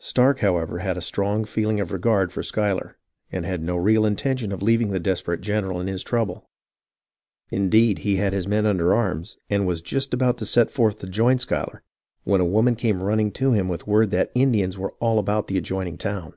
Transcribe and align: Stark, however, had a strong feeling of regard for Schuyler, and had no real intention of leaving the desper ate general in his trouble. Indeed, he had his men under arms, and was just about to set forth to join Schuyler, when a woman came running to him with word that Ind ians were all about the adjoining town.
Stark, 0.00 0.40
however, 0.40 0.78
had 0.80 0.96
a 0.98 1.00
strong 1.00 1.44
feeling 1.44 1.78
of 1.78 1.92
regard 1.92 2.32
for 2.32 2.42
Schuyler, 2.42 2.96
and 3.30 3.46
had 3.46 3.62
no 3.62 3.76
real 3.76 4.04
intention 4.04 4.50
of 4.50 4.60
leaving 4.60 4.90
the 4.90 4.98
desper 4.98 5.34
ate 5.34 5.42
general 5.42 5.80
in 5.80 5.86
his 5.86 6.02
trouble. 6.02 6.50
Indeed, 7.50 7.98
he 7.98 8.16
had 8.16 8.32
his 8.32 8.48
men 8.48 8.66
under 8.66 8.92
arms, 8.92 9.38
and 9.48 9.64
was 9.64 9.82
just 9.82 10.12
about 10.12 10.38
to 10.38 10.44
set 10.44 10.72
forth 10.72 10.98
to 10.98 11.06
join 11.06 11.38
Schuyler, 11.38 11.84
when 12.24 12.40
a 12.40 12.44
woman 12.44 12.74
came 12.74 13.00
running 13.00 13.30
to 13.34 13.52
him 13.52 13.68
with 13.68 13.86
word 13.86 14.10
that 14.10 14.32
Ind 14.34 14.56
ians 14.56 14.76
were 14.76 14.90
all 14.98 15.20
about 15.20 15.46
the 15.46 15.56
adjoining 15.56 15.98
town. 15.98 16.34